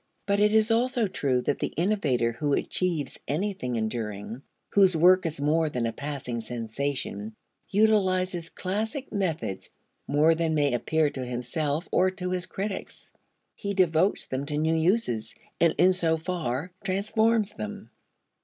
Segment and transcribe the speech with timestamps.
[0.25, 5.39] But it is also true that the innovator who achieves anything enduring, whose work is
[5.39, 7.35] more than a passing sensation,
[7.69, 9.69] utilizes classic methods
[10.07, 13.11] more than may appear to himself or to his critics.
[13.53, 17.91] He devotes them to new uses, and in so far transforms them.